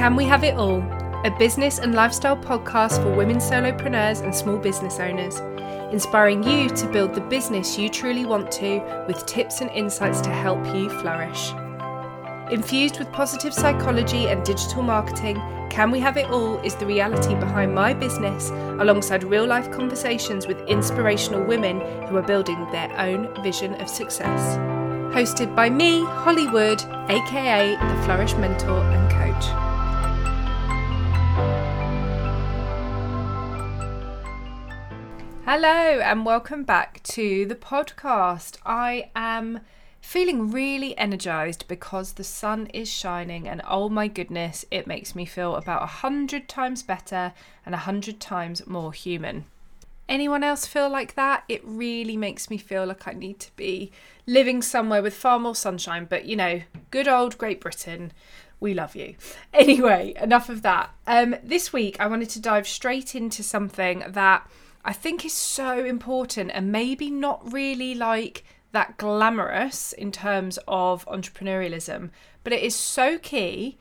Can 0.00 0.16
We 0.16 0.24
Have 0.24 0.44
It 0.44 0.56
All? 0.56 0.80
A 1.26 1.36
business 1.38 1.78
and 1.78 1.94
lifestyle 1.94 2.34
podcast 2.34 3.02
for 3.02 3.14
women 3.14 3.36
solopreneurs 3.36 4.24
and 4.24 4.34
small 4.34 4.56
business 4.56 4.98
owners, 4.98 5.40
inspiring 5.92 6.42
you 6.42 6.70
to 6.70 6.86
build 6.88 7.12
the 7.12 7.20
business 7.20 7.76
you 7.76 7.90
truly 7.90 8.24
want 8.24 8.50
to 8.52 8.78
with 9.06 9.26
tips 9.26 9.60
and 9.60 9.68
insights 9.72 10.22
to 10.22 10.30
help 10.30 10.64
you 10.74 10.88
flourish. 10.88 11.52
Infused 12.50 12.98
with 12.98 13.12
positive 13.12 13.52
psychology 13.52 14.28
and 14.28 14.42
digital 14.42 14.82
marketing, 14.82 15.36
Can 15.68 15.90
We 15.90 16.00
Have 16.00 16.16
It 16.16 16.30
All 16.30 16.56
is 16.60 16.74
the 16.76 16.86
reality 16.86 17.34
behind 17.34 17.74
my 17.74 17.92
business, 17.92 18.48
alongside 18.80 19.22
real 19.22 19.46
life 19.46 19.70
conversations 19.70 20.46
with 20.46 20.66
inspirational 20.66 21.44
women 21.44 21.78
who 22.06 22.16
are 22.16 22.22
building 22.22 22.66
their 22.72 22.90
own 22.98 23.28
vision 23.42 23.74
of 23.74 23.86
success. 23.86 24.56
Hosted 25.14 25.54
by 25.54 25.68
me, 25.68 26.02
Holly 26.06 26.46
Wood, 26.46 26.80
aka 27.10 27.76
the 27.76 28.02
Flourish 28.06 28.32
Mentor 28.36 28.80
and 28.80 29.10
Coach. 29.12 29.69
Hello, 35.52 35.98
and 35.98 36.24
welcome 36.24 36.62
back 36.62 37.02
to 37.02 37.44
the 37.44 37.56
podcast. 37.56 38.56
I 38.64 39.10
am 39.16 39.58
feeling 40.00 40.52
really 40.52 40.96
energized 40.96 41.66
because 41.66 42.12
the 42.12 42.22
sun 42.22 42.68
is 42.68 42.88
shining, 42.88 43.48
and 43.48 43.60
oh 43.66 43.88
my 43.88 44.06
goodness, 44.06 44.64
it 44.70 44.86
makes 44.86 45.16
me 45.16 45.24
feel 45.24 45.56
about 45.56 45.82
a 45.82 45.86
hundred 45.86 46.48
times 46.48 46.84
better 46.84 47.32
and 47.66 47.74
a 47.74 47.78
hundred 47.78 48.20
times 48.20 48.64
more 48.68 48.92
human. 48.92 49.44
Anyone 50.08 50.44
else 50.44 50.66
feel 50.66 50.88
like 50.88 51.16
that? 51.16 51.42
It 51.48 51.62
really 51.64 52.16
makes 52.16 52.48
me 52.48 52.56
feel 52.56 52.86
like 52.86 53.08
I 53.08 53.12
need 53.12 53.40
to 53.40 53.50
be 53.56 53.90
living 54.28 54.62
somewhere 54.62 55.02
with 55.02 55.14
far 55.14 55.40
more 55.40 55.56
sunshine, 55.56 56.06
but 56.08 56.26
you 56.26 56.36
know, 56.36 56.62
good 56.92 57.08
old 57.08 57.38
Great 57.38 57.60
Britain. 57.60 58.12
We 58.60 58.72
love 58.72 58.94
you. 58.94 59.16
Anyway, 59.52 60.14
enough 60.20 60.48
of 60.48 60.62
that. 60.62 60.90
Um, 61.08 61.34
this 61.42 61.72
week, 61.72 61.96
I 61.98 62.06
wanted 62.06 62.30
to 62.30 62.40
dive 62.40 62.68
straight 62.68 63.16
into 63.16 63.42
something 63.42 64.04
that 64.06 64.48
I 64.84 64.92
think 64.92 65.24
is 65.24 65.34
so 65.34 65.84
important 65.84 66.50
and 66.54 66.72
maybe 66.72 67.10
not 67.10 67.52
really 67.52 67.94
like 67.94 68.44
that 68.72 68.96
glamorous 68.96 69.92
in 69.92 70.12
terms 70.12 70.58
of 70.68 71.04
entrepreneurialism, 71.06 72.10
but 72.44 72.52
it 72.52 72.62
is 72.62 72.74
so 72.74 73.18
key. 73.18 73.78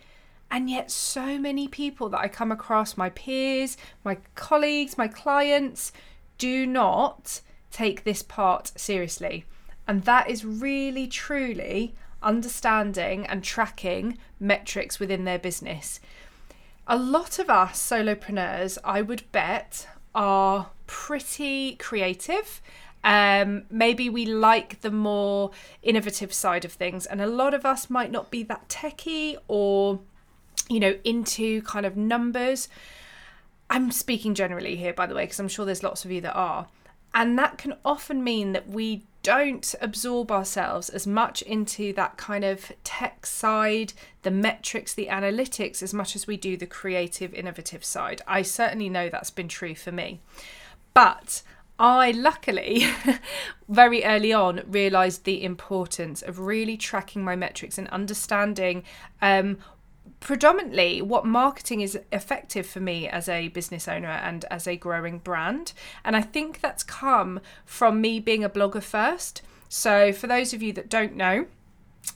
And 0.51 0.69
yet, 0.69 0.89
so 0.89 1.37
many 1.37 1.67
people 1.67 2.09
that 2.09 2.19
I 2.19 2.27
come 2.27 2.51
across, 2.51 2.97
my 2.97 3.11
peers, 3.11 3.77
my 4.03 4.17
colleagues, 4.33 4.97
my 4.97 5.07
clients, 5.07 5.91
do 6.39 6.65
not 6.65 7.41
take 7.71 8.03
this 8.03 8.23
part 8.23 8.71
seriously. 8.75 9.45
And 9.87 10.03
that 10.05 10.27
is 10.27 10.43
really, 10.43 11.07
truly 11.07 11.93
understanding 12.23 13.25
and 13.27 13.43
tracking 13.43 14.17
metrics 14.39 14.99
within 14.99 15.23
their 15.25 15.39
business. 15.39 15.99
A 16.87 16.97
lot 16.97 17.37
of 17.37 17.49
us 17.49 17.79
solopreneurs, 17.79 18.79
I 18.83 19.03
would 19.03 19.31
bet, 19.31 19.87
are 20.15 20.71
pretty 20.89 21.75
creative. 21.75 22.61
Um, 23.03 23.63
maybe 23.69 24.09
we 24.09 24.25
like 24.25 24.81
the 24.81 24.89
more 24.89 25.51
innovative 25.83 26.33
side 26.33 26.65
of 26.65 26.73
things, 26.73 27.05
and 27.05 27.21
a 27.21 27.27
lot 27.27 27.53
of 27.53 27.63
us 27.63 27.89
might 27.89 28.11
not 28.11 28.31
be 28.31 28.41
that 28.43 28.67
techy 28.67 29.37
or, 29.47 29.99
you 30.67 30.79
know, 30.79 30.97
into 31.03 31.61
kind 31.61 31.85
of 31.85 31.95
numbers. 31.95 32.67
I'm 33.69 33.91
speaking 33.91 34.33
generally 34.33 34.75
here, 34.75 34.93
by 34.93 35.05
the 35.05 35.13
way, 35.13 35.25
because 35.25 35.39
I'm 35.39 35.47
sure 35.47 35.63
there's 35.63 35.83
lots 35.83 36.03
of 36.03 36.11
you 36.11 36.21
that 36.21 36.33
are. 36.33 36.67
And 37.13 37.37
that 37.37 37.59
can 37.59 37.75
often 37.85 38.23
mean 38.23 38.51
that 38.53 38.67
we 38.67 39.03
don't 39.21 39.75
absorb 39.81 40.31
ourselves 40.31 40.89
as 40.89 41.05
much 41.05 41.41
into 41.43 41.93
that 41.93 42.17
kind 42.17 42.43
of 42.43 42.71
tech 42.83 43.25
side, 43.25 43.93
the 44.23 44.31
metrics, 44.31 44.93
the 44.93 45.07
analytics, 45.07 45.83
as 45.83 45.93
much 45.93 46.15
as 46.15 46.25
we 46.25 46.35
do 46.35 46.57
the 46.57 46.65
creative, 46.65 47.33
innovative 47.33 47.83
side. 47.83 48.21
I 48.27 48.41
certainly 48.41 48.89
know 48.89 49.07
that's 49.07 49.31
been 49.31 49.47
true 49.47 49.75
for 49.75 49.91
me. 49.91 50.19
But 50.93 51.43
I 51.79 52.11
luckily 52.11 52.85
very 53.69 54.03
early 54.03 54.33
on 54.33 54.61
realized 54.67 55.23
the 55.23 55.43
importance 55.43 56.21
of 56.21 56.39
really 56.39 56.75
tracking 56.75 57.23
my 57.23 57.35
metrics 57.35 57.77
and 57.77 57.87
understanding 57.87 58.83
um, 59.21 59.57
predominantly 60.19 61.01
what 61.01 61.25
marketing 61.25 61.81
is 61.81 61.97
effective 62.11 62.65
for 62.65 62.79
me 62.79 63.07
as 63.07 63.29
a 63.29 63.47
business 63.49 63.87
owner 63.87 64.09
and 64.09 64.43
as 64.51 64.67
a 64.67 64.75
growing 64.75 65.19
brand. 65.19 65.71
And 66.03 66.15
I 66.15 66.21
think 66.21 66.59
that's 66.59 66.83
come 66.83 67.39
from 67.65 68.01
me 68.01 68.19
being 68.19 68.43
a 68.43 68.49
blogger 68.49 68.83
first. 68.83 69.41
So, 69.69 70.11
for 70.11 70.27
those 70.27 70.53
of 70.53 70.61
you 70.61 70.73
that 70.73 70.89
don't 70.89 71.15
know, 71.15 71.45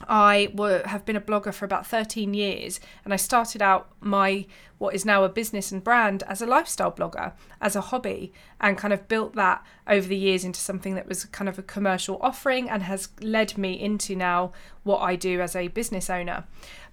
I 0.08 0.52
were, 0.54 0.84
have 0.86 1.06
been 1.06 1.16
a 1.16 1.22
blogger 1.22 1.54
for 1.54 1.66
about 1.66 1.88
13 1.88 2.34
years 2.34 2.80
and 3.04 3.14
I 3.14 3.18
started 3.18 3.62
out 3.62 3.90
my 4.02 4.46
what 4.78 4.96
is 4.96 5.06
now 5.06 5.24
a 5.24 5.30
business 5.30 5.72
and 5.72 5.84
brand 5.84 6.24
as 6.24 6.42
a 6.42 6.46
lifestyle 6.46 6.92
blogger 6.92 7.34
as 7.62 7.76
a 7.76 7.82
hobby 7.82 8.34
and 8.60 8.78
kind 8.78 8.94
of 8.94 9.08
built 9.08 9.34
that 9.36 9.64
over 9.88 10.08
the 10.08 10.18
years 10.18 10.44
into 10.44 10.60
something 10.60 10.96
that 10.96 11.08
was 11.08 11.24
kind 11.26 11.48
of 11.48 11.58
a 11.58 11.64
commercial 11.64 12.18
offering 12.22 12.70
and 12.70 12.84
has 12.84 13.10
led 13.22 13.58
me 13.58 13.80
into 13.80 14.16
now 14.16 14.52
what 14.84 15.00
I 15.00 15.16
do 15.16 15.40
as 15.40 15.56
a 15.56 15.70
business 15.70 16.10
owner. 16.10 16.46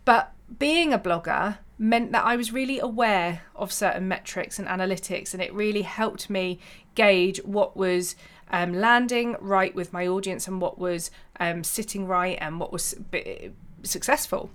But 0.05 0.33
being 0.59 0.93
a 0.93 0.99
blogger 0.99 1.59
meant 1.79 2.13
that 2.13 2.25
I 2.25 2.37
was 2.37 2.53
really 2.53 2.79
aware 2.79 3.43
of 3.57 3.73
certain 3.73 4.07
metrics 4.07 4.59
and 4.59 4.69
analytics, 4.69 5.33
and 5.33 5.43
it 5.43 5.53
really 5.55 5.83
helped 5.83 6.29
me 6.29 6.59
gauge 6.95 7.43
what 7.45 7.77
was 7.77 8.17
um, 8.51 8.75
landing 8.75 9.37
right 9.41 9.75
with 9.75 9.93
my 9.93 10.07
audience 10.07 10.47
and 10.47 10.61
what 10.61 10.79
was 10.79 11.11
um, 11.41 11.65
sitting 11.65 12.07
right 12.07 12.39
and 12.41 12.61
what 12.61 12.73
was 12.73 12.95
successful. 13.83 14.51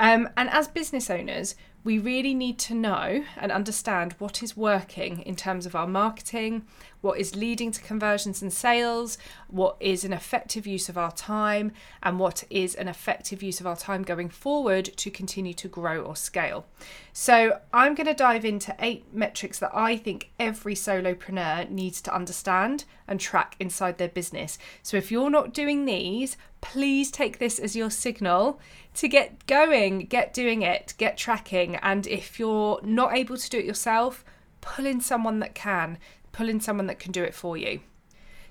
Um, 0.00 0.28
and 0.36 0.48
as 0.50 0.66
business 0.66 1.10
owners, 1.10 1.54
we 1.84 1.98
really 1.98 2.34
need 2.34 2.58
to 2.60 2.74
know 2.74 3.24
and 3.36 3.50
understand 3.50 4.14
what 4.18 4.42
is 4.42 4.56
working 4.56 5.20
in 5.22 5.34
terms 5.34 5.66
of 5.66 5.74
our 5.74 5.86
marketing, 5.86 6.64
what 7.00 7.18
is 7.18 7.34
leading 7.34 7.72
to 7.72 7.82
conversions 7.82 8.40
and 8.40 8.52
sales, 8.52 9.18
what 9.48 9.76
is 9.80 10.04
an 10.04 10.12
effective 10.12 10.64
use 10.66 10.88
of 10.88 10.96
our 10.96 11.10
time, 11.10 11.72
and 12.02 12.20
what 12.20 12.44
is 12.50 12.76
an 12.76 12.86
effective 12.86 13.42
use 13.42 13.58
of 13.58 13.66
our 13.66 13.76
time 13.76 14.04
going 14.04 14.28
forward 14.28 14.84
to 14.84 15.10
continue 15.10 15.54
to 15.54 15.66
grow 15.66 16.02
or 16.02 16.14
scale. 16.14 16.64
So, 17.12 17.60
I'm 17.72 17.94
going 17.94 18.06
to 18.06 18.14
dive 18.14 18.44
into 18.44 18.74
eight 18.78 19.04
metrics 19.12 19.58
that 19.58 19.74
I 19.74 19.96
think 19.96 20.30
every 20.38 20.74
solopreneur 20.74 21.68
needs 21.68 22.00
to 22.02 22.14
understand 22.14 22.84
and 23.08 23.18
track 23.18 23.56
inside 23.58 23.98
their 23.98 24.08
business. 24.08 24.56
So, 24.82 24.96
if 24.96 25.10
you're 25.10 25.30
not 25.30 25.52
doing 25.52 25.84
these, 25.84 26.36
please 26.62 27.10
take 27.10 27.38
this 27.38 27.58
as 27.58 27.76
your 27.76 27.90
signal 27.90 28.58
to 28.94 29.08
get 29.08 29.46
going, 29.46 30.06
get 30.06 30.32
doing 30.32 30.62
it, 30.62 30.94
get 30.96 31.18
tracking. 31.18 31.76
And 31.76 32.06
if 32.06 32.38
you're 32.38 32.80
not 32.82 33.14
able 33.14 33.36
to 33.36 33.50
do 33.50 33.58
it 33.58 33.66
yourself, 33.66 34.24
pull 34.62 34.86
in 34.86 35.02
someone 35.02 35.40
that 35.40 35.54
can, 35.54 35.98
pull 36.32 36.48
in 36.48 36.60
someone 36.60 36.86
that 36.86 36.98
can 36.98 37.12
do 37.12 37.22
it 37.22 37.34
for 37.34 37.58
you. 37.58 37.80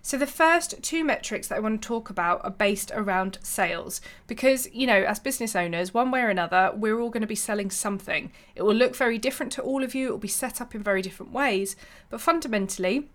So, 0.04 0.18
the 0.18 0.28
first 0.28 0.82
two 0.82 1.04
metrics 1.04 1.48
that 1.48 1.58
I 1.58 1.60
want 1.60 1.82
to 1.82 1.88
talk 1.88 2.10
about 2.10 2.44
are 2.44 2.50
based 2.50 2.92
around 2.92 3.38
sales 3.44 4.02
because, 4.26 4.68
you 4.74 4.88
know, 4.88 5.04
as 5.04 5.20
business 5.20 5.56
owners, 5.56 5.94
one 5.94 6.10
way 6.10 6.22
or 6.22 6.30
another, 6.30 6.72
we're 6.76 7.00
all 7.00 7.12
going 7.12 7.22
to 7.22 7.28
be 7.28 7.36
selling 7.36 7.70
something. 7.70 8.32
It 8.56 8.64
will 8.64 8.74
look 8.74 8.96
very 8.96 9.20
different 9.20 9.52
to 9.54 9.62
all 9.62 9.84
of 9.84 9.94
you, 9.94 10.08
it 10.08 10.12
will 10.12 10.18
be 10.18 10.28
set 10.28 10.60
up 10.60 10.74
in 10.74 10.82
very 10.82 11.04
different 11.04 11.32
ways, 11.34 11.76
but 12.10 12.20
fundamentally, 12.20 13.10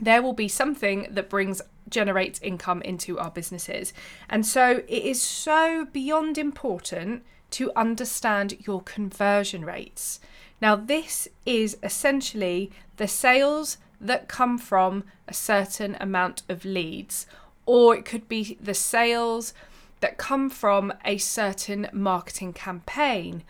there 0.00 0.22
will 0.22 0.32
be 0.32 0.48
something 0.48 1.06
that 1.10 1.28
brings 1.28 1.60
generates 1.88 2.40
income 2.40 2.82
into 2.82 3.18
our 3.18 3.30
businesses. 3.30 3.92
And 4.28 4.46
so 4.46 4.82
it 4.88 5.04
is 5.04 5.20
so 5.20 5.86
beyond 5.92 6.38
important 6.38 7.24
to 7.52 7.72
understand 7.74 8.66
your 8.66 8.80
conversion 8.82 9.64
rates. 9.64 10.20
Now, 10.62 10.76
this 10.76 11.28
is 11.44 11.76
essentially 11.82 12.70
the 12.96 13.08
sales 13.08 13.78
that 14.00 14.28
come 14.28 14.56
from 14.56 15.04
a 15.26 15.34
certain 15.34 15.96
amount 16.00 16.42
of 16.48 16.64
leads, 16.64 17.26
or 17.66 17.96
it 17.96 18.04
could 18.04 18.28
be 18.28 18.56
the 18.60 18.74
sales 18.74 19.52
that 20.00 20.16
come 20.16 20.48
from 20.48 20.92
a 21.04 21.18
certain 21.18 21.88
marketing 21.92 22.52
campaign, 22.52 23.42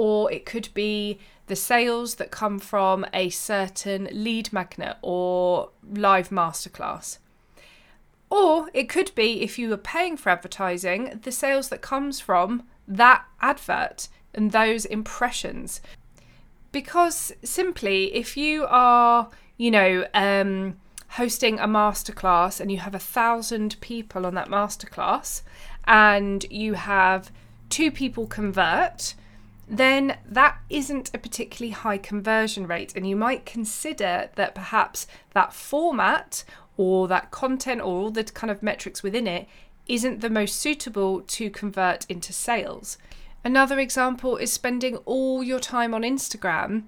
or 0.00 0.32
it 0.32 0.46
could 0.46 0.70
be 0.72 1.18
the 1.46 1.54
sales 1.54 2.14
that 2.14 2.30
come 2.30 2.58
from 2.58 3.04
a 3.12 3.28
certain 3.28 4.08
lead 4.10 4.50
magnet 4.50 4.96
or 5.02 5.68
live 5.92 6.30
masterclass. 6.30 7.18
Or 8.30 8.70
it 8.72 8.88
could 8.88 9.14
be 9.14 9.42
if 9.42 9.58
you 9.58 9.70
are 9.74 9.76
paying 9.76 10.16
for 10.16 10.30
advertising, 10.30 11.20
the 11.22 11.30
sales 11.30 11.68
that 11.68 11.82
comes 11.82 12.18
from 12.18 12.62
that 12.88 13.26
advert 13.42 14.08
and 14.32 14.52
those 14.52 14.86
impressions. 14.86 15.82
Because 16.72 17.34
simply, 17.44 18.14
if 18.14 18.38
you 18.38 18.64
are, 18.70 19.28
you 19.58 19.70
know, 19.70 20.06
um, 20.14 20.78
hosting 21.08 21.58
a 21.58 21.68
masterclass 21.68 22.58
and 22.58 22.72
you 22.72 22.78
have 22.78 22.94
a 22.94 22.98
thousand 22.98 23.78
people 23.82 24.24
on 24.24 24.32
that 24.32 24.48
masterclass 24.48 25.42
and 25.84 26.46
you 26.48 26.72
have 26.72 27.30
two 27.68 27.90
people 27.90 28.26
convert, 28.26 29.14
then 29.70 30.18
that 30.26 30.58
isn't 30.68 31.10
a 31.14 31.18
particularly 31.18 31.70
high 31.70 31.96
conversion 31.96 32.66
rate. 32.66 32.92
And 32.96 33.08
you 33.08 33.14
might 33.14 33.46
consider 33.46 34.28
that 34.34 34.54
perhaps 34.54 35.06
that 35.32 35.52
format 35.52 36.42
or 36.76 37.06
that 37.06 37.30
content 37.30 37.80
or 37.80 38.00
all 38.00 38.10
the 38.10 38.24
kind 38.24 38.50
of 38.50 38.64
metrics 38.64 39.04
within 39.04 39.28
it 39.28 39.46
isn't 39.86 40.20
the 40.20 40.30
most 40.30 40.56
suitable 40.56 41.20
to 41.22 41.50
convert 41.50 42.04
into 42.06 42.32
sales. 42.32 42.98
Another 43.44 43.78
example 43.78 44.36
is 44.36 44.52
spending 44.52 44.96
all 44.98 45.42
your 45.42 45.60
time 45.60 45.94
on 45.94 46.02
Instagram 46.02 46.84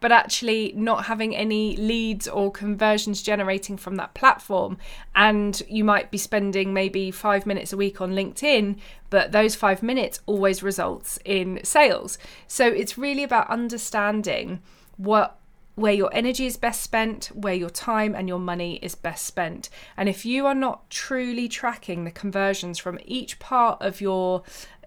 but 0.00 0.12
actually 0.12 0.72
not 0.76 1.06
having 1.06 1.34
any 1.34 1.76
leads 1.76 2.28
or 2.28 2.50
conversions 2.50 3.22
generating 3.22 3.76
from 3.76 3.96
that 3.96 4.14
platform. 4.14 4.78
And 5.14 5.60
you 5.68 5.84
might 5.84 6.10
be 6.10 6.18
spending 6.18 6.72
maybe 6.72 7.10
five 7.10 7.46
minutes 7.46 7.72
a 7.72 7.76
week 7.76 8.00
on 8.00 8.12
LinkedIn, 8.12 8.78
but 9.10 9.32
those 9.32 9.54
five 9.54 9.82
minutes 9.82 10.20
always 10.26 10.62
results 10.62 11.18
in 11.24 11.60
sales. 11.64 12.18
So 12.46 12.66
it's 12.66 12.98
really 12.98 13.22
about 13.22 13.48
understanding 13.50 14.60
what 14.96 15.38
where 15.76 15.92
your 15.92 16.08
energy 16.14 16.46
is 16.46 16.56
best 16.56 16.82
spent, 16.82 17.26
where 17.34 17.52
your 17.52 17.68
time 17.68 18.14
and 18.14 18.28
your 18.28 18.38
money 18.38 18.76
is 18.76 18.94
best 18.94 19.26
spent. 19.26 19.68
And 19.94 20.08
if 20.08 20.24
you 20.24 20.46
are 20.46 20.54
not 20.54 20.88
truly 20.88 21.48
tracking 21.48 22.04
the 22.04 22.10
conversions 22.10 22.78
from 22.78 22.98
each 23.04 23.38
part 23.38 23.82
of 23.82 24.00
your 24.00 24.42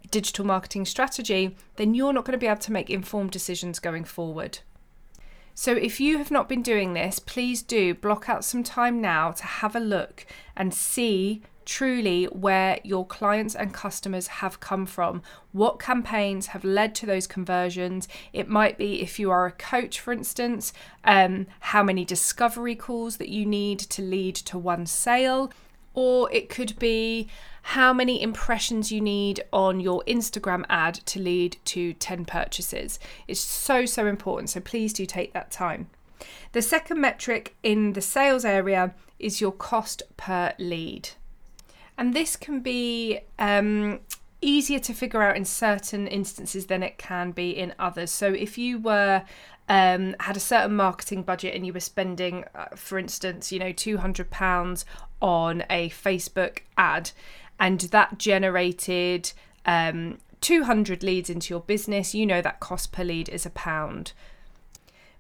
digital 0.10 0.46
marketing 0.46 0.86
strategy, 0.86 1.56
then 1.76 1.94
you're 1.94 2.12
not 2.12 2.26
going 2.26 2.34
to 2.34 2.40
be 2.40 2.48
able 2.48 2.60
to 2.62 2.72
make 2.72 2.90
informed 2.90 3.30
decisions 3.30 3.78
going 3.78 4.04
forward. 4.04 4.60
So, 5.62 5.74
if 5.74 6.00
you 6.00 6.20
have 6.20 6.32
not 6.32 6.48
been 6.48 6.62
doing 6.62 6.94
this, 6.94 7.20
please 7.20 7.62
do 7.62 7.94
block 7.94 8.30
out 8.30 8.46
some 8.46 8.64
time 8.64 9.02
now 9.02 9.32
to 9.32 9.44
have 9.44 9.76
a 9.76 9.82
look 9.82 10.26
and 10.56 10.74
see 10.74 11.42
truly 11.66 12.28
where 12.28 12.80
your 12.86 13.06
clients 13.06 13.56
and 13.56 13.74
customers 13.74 14.28
have 14.28 14.62
come 14.62 14.86
from. 14.86 15.22
What 15.52 15.78
campaigns 15.78 16.48
have 16.48 16.64
led 16.64 16.96
to 16.96 17.06
those 17.06 17.28
conversions? 17.28 18.08
It 18.32 18.48
might 18.48 18.78
be 18.78 19.02
if 19.02 19.20
you 19.20 19.32
are 19.32 19.48
a 19.48 19.52
coach, 19.52 20.00
for 20.00 20.14
instance, 20.14 20.72
um, 21.04 21.46
how 21.60 21.84
many 21.84 22.06
discovery 22.06 22.76
calls 22.76 23.18
that 23.18 23.28
you 23.28 23.46
need 23.46 23.80
to 23.80 24.02
lead 24.02 24.36
to 24.36 24.58
one 24.58 24.86
sale, 24.86 25.52
or 25.94 26.32
it 26.32 26.48
could 26.48 26.80
be 26.80 27.28
how 27.70 27.94
many 27.94 28.20
impressions 28.20 28.92
you 28.92 29.00
need 29.00 29.44
on 29.54 29.80
your 29.80 30.02
Instagram 30.08 30.66
ad 30.70 30.96
to 30.96 31.20
lead 31.20 31.56
to 31.64 31.94
10 31.94 32.26
purchases. 32.26 32.98
It's 33.28 33.40
so, 33.40 33.86
so 33.86 34.08
important. 34.08 34.50
So 34.50 34.60
please 34.60 34.92
do 34.92 35.06
take 35.06 35.34
that 35.34 35.52
time. 35.52 35.88
The 36.54 36.64
second 36.64 37.00
metric 37.00 37.56
in 37.62 37.94
the 37.94 38.02
sales 38.02 38.44
area 38.44 38.96
is 39.20 39.40
your 39.40 39.52
cost 39.52 40.02
per 40.18 40.54
lead. 40.58 41.10
And 41.96 42.16
this 42.16 42.36
can 42.36 42.62
be 42.62 43.20
um, 43.38 44.00
easier 44.42 44.80
to 44.80 44.92
figure 44.92 45.22
out 45.22 45.38
in 45.38 45.46
certain 45.46 46.08
instances 46.08 46.66
than 46.66 46.82
it 46.82 46.98
can 46.98 47.30
be 47.30 47.52
in 47.52 47.76
others. 47.78 48.10
So 48.10 48.34
if 48.34 48.58
you 48.58 48.80
were 48.80 49.22
um, 49.70 50.16
had 50.20 50.36
a 50.36 50.40
certain 50.40 50.76
marketing 50.76 51.22
budget 51.22 51.54
and 51.54 51.68
you 51.68 51.74
were 51.74 51.80
spending, 51.80 52.46
uh, 52.56 52.76
for 52.76 52.98
instance, 52.98 53.52
you 53.52 53.60
know, 53.60 53.72
two 53.72 53.98
hundred 53.98 54.32
pounds 54.32 54.86
on 55.22 55.64
a 55.70 55.90
Facebook 55.92 56.62
ad, 56.78 57.12
and 57.60 57.80
that 57.82 58.18
generated 58.18 59.34
um, 59.66 60.20
200 60.42 61.04
leads 61.04 61.30
into 61.30 61.54
your 61.54 61.62
business, 61.62 62.16
you 62.16 62.26
know 62.26 62.42
that 62.42 62.60
cost 62.60 62.92
per 62.92 63.04
lead 63.04 63.30
is 63.30 63.46
a 63.46 63.50
pound. 63.50 64.14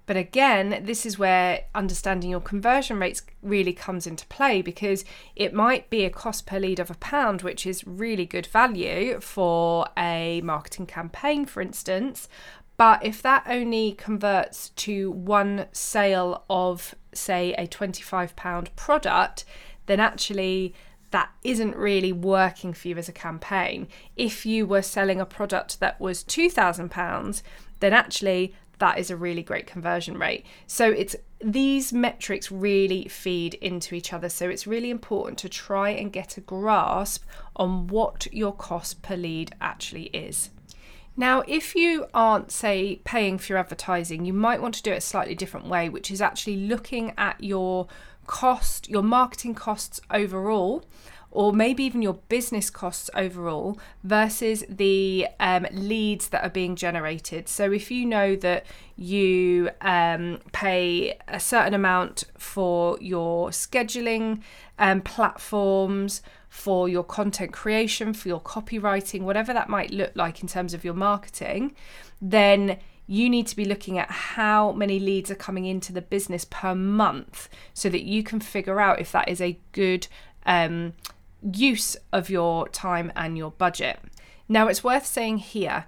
But 0.05 0.17
again, 0.17 0.81
this 0.85 1.05
is 1.05 1.19
where 1.19 1.65
understanding 1.75 2.31
your 2.31 2.39
conversion 2.39 2.97
rates 2.97 3.21
really 3.43 3.73
comes 3.73 4.07
into 4.07 4.25
play 4.25 4.63
because 4.63 5.05
it 5.35 5.53
might 5.53 5.87
be 5.91 6.03
a 6.03 6.09
cost 6.09 6.47
per 6.47 6.57
lead 6.57 6.79
of 6.79 6.89
a 6.89 6.95
pound, 6.95 7.43
which 7.43 7.67
is 7.67 7.85
really 7.85 8.25
good 8.25 8.47
value 8.47 9.19
for 9.19 9.85
a 9.95 10.41
marketing 10.41 10.87
campaign, 10.87 11.45
for 11.45 11.61
instance. 11.61 12.27
But 12.75 13.05
if 13.05 13.21
that 13.21 13.43
only 13.47 13.91
converts 13.91 14.69
to 14.77 15.11
one 15.11 15.67
sale 15.73 16.43
of, 16.49 16.95
say, 17.13 17.53
a 17.53 17.67
£25 17.67 18.75
product, 18.75 19.45
then 19.85 19.99
actually 19.99 20.73
that 21.11 21.31
isn't 21.43 21.75
really 21.75 22.11
working 22.11 22.73
for 22.73 22.87
you 22.87 22.97
as 22.97 23.09
a 23.09 23.13
campaign. 23.13 23.87
If 24.15 24.45
you 24.45 24.65
were 24.65 24.81
selling 24.81 25.19
a 25.19 25.25
product 25.25 25.79
that 25.79 25.99
was 25.99 26.23
£2,000, 26.23 27.41
then 27.79 27.93
actually 27.93 28.53
that 28.79 28.97
is 28.97 29.09
a 29.09 29.17
really 29.17 29.43
great 29.43 29.67
conversion 29.67 30.17
rate. 30.17 30.45
So 30.65 30.89
it's 30.89 31.15
these 31.41 31.93
metrics 31.93 32.51
really 32.51 33.07
feed 33.07 33.53
into 33.55 33.95
each 33.95 34.11
other. 34.13 34.29
So 34.29 34.49
it's 34.49 34.67
really 34.67 34.89
important 34.89 35.37
to 35.39 35.49
try 35.49 35.89
and 35.89 36.11
get 36.11 36.37
a 36.37 36.41
grasp 36.41 37.23
on 37.55 37.87
what 37.87 38.27
your 38.31 38.53
cost 38.53 39.01
per 39.01 39.15
lead 39.15 39.55
actually 39.61 40.05
is. 40.07 40.49
Now, 41.19 41.43
if 41.49 41.75
you 41.75 42.05
aren't, 42.13 42.49
say, 42.49 43.01
paying 43.03 43.39
for 43.39 43.51
your 43.51 43.59
advertising, 43.59 44.23
you 44.23 44.31
might 44.31 44.61
want 44.61 44.75
to 44.75 44.81
do 44.81 44.93
it 44.93 44.99
a 44.99 45.01
slightly 45.01 45.35
different 45.35 45.67
way, 45.67 45.89
which 45.89 46.09
is 46.09 46.21
actually 46.21 46.55
looking 46.55 47.11
at 47.17 47.43
your 47.43 47.89
cost, 48.25 48.87
your 48.87 49.03
marketing 49.03 49.53
costs 49.53 49.99
overall, 50.09 50.85
or 51.29 51.51
maybe 51.51 51.83
even 51.83 52.01
your 52.01 52.13
business 52.29 52.69
costs 52.69 53.09
overall 53.15 53.77
versus 54.01 54.63
the 54.69 55.27
um, 55.41 55.67
leads 55.73 56.29
that 56.29 56.41
are 56.41 56.49
being 56.49 56.77
generated. 56.77 57.49
So, 57.49 57.69
if 57.73 57.91
you 57.91 58.05
know 58.05 58.37
that 58.37 58.65
you 58.95 59.71
um, 59.81 60.39
pay 60.53 61.17
a 61.27 61.41
certain 61.41 61.73
amount 61.73 62.23
for 62.37 62.97
your 63.01 63.49
scheduling 63.49 64.41
um, 64.77 65.01
platforms, 65.01 66.21
for 66.59 66.89
your 66.89 67.03
content 67.03 67.53
creation, 67.53 68.13
for 68.13 68.27
your 68.27 68.41
copywriting, 68.41 69.21
whatever 69.21 69.53
that 69.53 69.69
might 69.69 69.91
look 69.91 70.11
like 70.13 70.41
in 70.41 70.47
terms 70.47 70.73
of 70.73 70.83
your 70.83 70.93
marketing, 70.93 71.73
then 72.21 72.77
you 73.07 73.29
need 73.29 73.47
to 73.47 73.55
be 73.55 73.63
looking 73.63 73.97
at 73.97 74.11
how 74.11 74.73
many 74.73 74.99
leads 74.99 75.31
are 75.31 75.35
coming 75.35 75.65
into 75.65 75.93
the 75.93 76.01
business 76.01 76.45
per 76.45 76.75
month 76.75 77.47
so 77.73 77.87
that 77.89 78.03
you 78.03 78.23
can 78.23 78.41
figure 78.41 78.81
out 78.81 78.99
if 78.99 79.11
that 79.13 79.29
is 79.29 79.39
a 79.39 79.57
good 79.71 80.07
um, 80.45 80.93
use 81.53 81.95
of 82.11 82.29
your 82.29 82.67
time 82.67 83.11
and 83.15 83.37
your 83.37 83.51
budget. 83.51 83.97
Now, 84.49 84.67
it's 84.67 84.83
worth 84.83 85.05
saying 85.05 85.37
here 85.37 85.85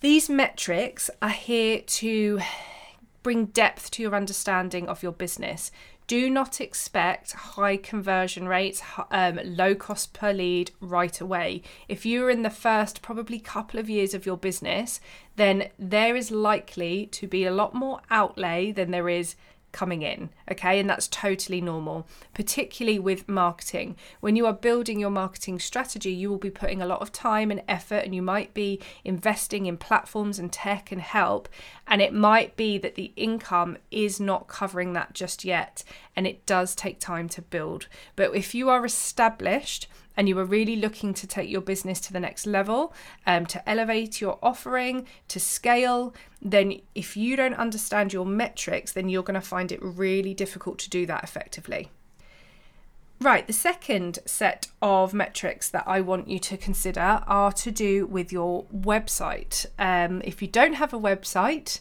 these 0.00 0.30
metrics 0.30 1.10
are 1.20 1.28
here 1.28 1.82
to 1.82 2.40
bring 3.22 3.46
depth 3.46 3.90
to 3.90 4.02
your 4.02 4.14
understanding 4.14 4.88
of 4.88 5.02
your 5.02 5.12
business 5.12 5.70
do 6.08 6.30
not 6.30 6.58
expect 6.60 7.32
high 7.32 7.76
conversion 7.76 8.48
rates, 8.48 8.82
um, 9.10 9.38
low 9.44 9.74
cost 9.74 10.14
per 10.14 10.32
lead 10.32 10.72
right 10.80 11.20
away. 11.20 11.62
If 11.86 12.04
you're 12.04 12.30
in 12.30 12.42
the 12.42 12.50
first 12.50 13.02
probably 13.02 13.38
couple 13.38 13.78
of 13.78 13.90
years 13.90 14.14
of 14.14 14.24
your 14.24 14.38
business, 14.38 15.00
then 15.36 15.68
there 15.78 16.16
is 16.16 16.30
likely 16.30 17.06
to 17.06 17.28
be 17.28 17.44
a 17.44 17.52
lot 17.52 17.74
more 17.74 18.00
outlay 18.10 18.72
than 18.72 18.90
there 18.90 19.10
is 19.10 19.36
coming 19.72 20.02
in. 20.02 20.30
Okay, 20.50 20.80
and 20.80 20.88
that's 20.88 21.08
totally 21.08 21.60
normal, 21.60 22.06
particularly 22.34 22.98
with 22.98 23.28
marketing. 23.28 23.96
When 24.20 24.36
you 24.36 24.46
are 24.46 24.52
building 24.52 24.98
your 24.98 25.10
marketing 25.10 25.58
strategy, 25.58 26.10
you 26.10 26.30
will 26.30 26.38
be 26.38 26.50
putting 26.50 26.80
a 26.80 26.86
lot 26.86 27.02
of 27.02 27.12
time 27.12 27.50
and 27.50 27.62
effort, 27.68 28.04
and 28.04 28.14
you 28.14 28.22
might 28.22 28.54
be 28.54 28.80
investing 29.04 29.66
in 29.66 29.76
platforms 29.76 30.38
and 30.38 30.52
tech 30.52 30.90
and 30.90 31.00
help. 31.00 31.48
And 31.86 32.02
it 32.02 32.12
might 32.12 32.56
be 32.56 32.78
that 32.78 32.94
the 32.94 33.12
income 33.16 33.78
is 33.90 34.18
not 34.20 34.48
covering 34.48 34.92
that 34.94 35.14
just 35.14 35.44
yet, 35.44 35.84
and 36.16 36.26
it 36.26 36.46
does 36.46 36.74
take 36.74 36.98
time 36.98 37.28
to 37.30 37.42
build. 37.42 37.88
But 38.16 38.34
if 38.34 38.54
you 38.54 38.68
are 38.68 38.84
established, 38.84 39.88
and 40.18 40.28
you 40.28 40.36
are 40.36 40.44
really 40.44 40.74
looking 40.74 41.14
to 41.14 41.28
take 41.28 41.48
your 41.48 41.60
business 41.60 42.00
to 42.00 42.12
the 42.12 42.18
next 42.18 42.44
level, 42.44 42.92
um, 43.24 43.46
to 43.46 43.66
elevate 43.70 44.20
your 44.20 44.36
offering, 44.42 45.06
to 45.28 45.38
scale, 45.38 46.12
then 46.42 46.80
if 46.96 47.16
you 47.16 47.36
don't 47.36 47.54
understand 47.54 48.12
your 48.12 48.26
metrics, 48.26 48.92
then 48.92 49.08
you're 49.08 49.22
going 49.22 49.40
to 49.40 49.40
find 49.40 49.70
it 49.70 49.78
really 49.80 50.34
difficult 50.34 50.76
to 50.80 50.90
do 50.90 51.06
that 51.06 51.22
effectively. 51.22 51.88
Right, 53.20 53.46
the 53.46 53.52
second 53.52 54.18
set 54.26 54.66
of 54.82 55.14
metrics 55.14 55.68
that 55.70 55.84
I 55.86 56.00
want 56.00 56.26
you 56.28 56.40
to 56.40 56.56
consider 56.56 57.22
are 57.26 57.52
to 57.52 57.70
do 57.70 58.06
with 58.06 58.32
your 58.32 58.64
website. 58.74 59.66
Um, 59.78 60.20
if 60.24 60.42
you 60.42 60.48
don't 60.48 60.74
have 60.74 60.92
a 60.92 60.98
website, 60.98 61.78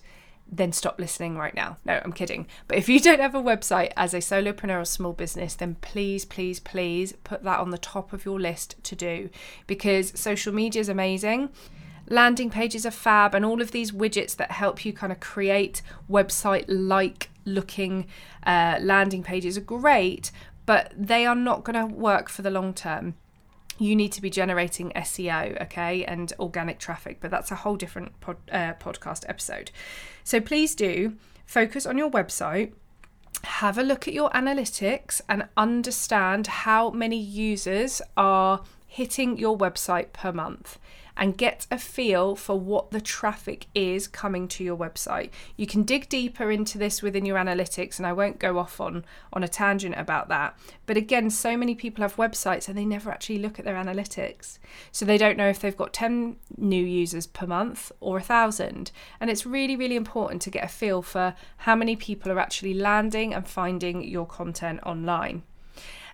then 0.50 0.72
stop 0.72 1.00
listening 1.00 1.38
right 1.38 1.54
now. 1.54 1.78
No, 1.86 2.02
I'm 2.04 2.14
kidding. 2.14 2.48
But 2.68 2.78
if 2.78 2.88
you 2.88 3.00
don't 3.00 3.20
have 3.20 3.36
a 3.36 3.42
website 3.42 3.92
as 3.98 4.14
a 4.14 4.20
solopreneur 4.20 4.82
or 4.82 4.86
small 4.86 5.14
business, 5.14 5.56
then 5.56 5.76
please, 5.82 6.26
please, 6.26 6.60
please 6.60 7.14
put 7.24 7.44
that 7.44 7.60
on 7.60 7.72
the 7.72 7.78
top 7.78 8.14
of 8.14 8.26
your 8.26 8.40
list 8.40 8.76
to 8.84 8.96
do 8.96 9.30
because 9.66 10.18
social 10.20 10.54
media 10.54 10.80
is 10.80 10.90
amazing. 10.90 11.50
Landing 12.10 12.50
pages 12.50 12.86
are 12.86 12.92
fab, 12.92 13.36
and 13.36 13.44
all 13.44 13.62
of 13.62 13.72
these 13.72 13.92
widgets 13.92 14.38
that 14.38 14.52
help 14.52 14.86
you 14.86 14.94
kind 14.94 15.12
of 15.12 15.20
create 15.20 15.82
website 16.10 16.64
like 16.70 17.30
looking 17.44 18.08
uh, 18.46 18.80
landing 18.82 19.24
pages 19.24 19.58
are 19.58 19.62
great, 19.62 20.32
but 20.66 20.94
they 20.98 21.26
are 21.26 21.36
not 21.36 21.66
going 21.66 21.76
to 21.76 21.94
work 21.94 22.30
for 22.30 22.44
the 22.44 22.50
long 22.50 22.74
term 22.74 23.16
you 23.78 23.96
need 23.96 24.12
to 24.14 24.22
be 24.22 24.30
generating 24.30 24.92
SEO, 24.92 25.62
okay, 25.64 26.04
and 26.06 26.34
organic 26.40 26.80
traffic, 26.80 27.20
but 27.22 27.32
that's 27.32 27.52
a 27.52 27.56
whole 27.56 27.76
different 27.76 28.20
pod, 28.20 28.38
uh, 28.52 28.74
podcast 28.74 29.24
episode. 29.28 29.72
So 30.24 30.42
please 30.42 30.76
do 30.76 31.14
focus 31.46 31.86
on 31.86 31.98
your 31.98 32.10
website. 32.10 32.74
Have 33.44 33.78
a 33.78 33.84
look 33.84 34.08
at 34.08 34.14
your 34.14 34.30
analytics 34.32 35.22
and 35.30 35.48
understand 35.56 36.48
how 36.48 36.90
many 36.90 37.20
users 37.20 38.02
are 38.16 38.64
hitting 38.88 39.38
your 39.38 39.58
website 39.58 40.12
per 40.12 40.32
month 40.32 40.80
and 41.18 41.38
get 41.38 41.66
a 41.72 41.78
feel 41.78 42.36
for 42.36 42.60
what 42.60 42.92
the 42.92 43.02
traffic 43.02 43.66
is 43.74 44.08
coming 44.08 44.48
to 44.48 44.64
your 44.64 44.78
website. 44.78 45.32
You 45.56 45.66
can 45.68 45.84
dig 45.84 46.08
deeper 46.10 46.52
into 46.52 46.78
this 46.78 47.02
within 47.02 47.26
your 47.26 47.38
analytics, 47.38 47.98
and 47.98 48.06
I 48.06 48.14
won't 48.14 48.40
go 48.40 48.60
off 48.60 48.80
on, 48.80 49.04
on 49.34 49.44
a 49.44 49.48
tangent 49.48 49.96
about 49.98 50.30
that. 50.30 50.58
But 50.86 50.98
again, 50.98 51.30
so 51.30 51.58
many 51.58 51.76
people 51.76 52.04
have 52.04 52.16
websites 52.16 52.68
and 52.68 52.78
they 52.78 52.86
never 52.86 53.10
actually 53.10 53.40
look 53.40 53.60
at 53.60 53.66
their 53.66 53.76
analytics. 53.76 54.60
So 54.92 55.06
they 55.06 55.18
don't 55.18 55.38
know 55.38 55.50
if 55.50 55.60
they've 55.60 55.76
got 55.76 55.94
10 55.94 56.38
new 56.58 56.84
users 56.84 57.28
per 57.28 57.48
month 57.48 57.92
or 58.00 58.18
a 58.18 58.22
thousand. 58.22 58.92
And 59.20 59.30
it's 59.30 59.46
really, 59.46 59.76
really 59.76 59.96
important 59.96 60.42
to 60.44 60.50
get 60.50 60.64
a 60.64 60.70
feel 60.70 61.02
for 61.02 61.36
how 61.58 61.76
many 61.76 61.96
people 61.96 62.32
are 62.32 62.40
actually 62.40 62.74
landing 62.74 63.34
and 63.34 63.48
finding 63.48 64.04
your 64.04 64.26
content 64.26 64.80
online. 64.84 65.44